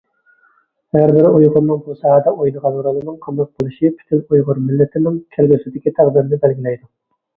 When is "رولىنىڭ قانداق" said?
2.87-3.51